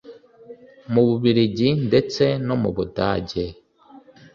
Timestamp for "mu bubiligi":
0.91-1.69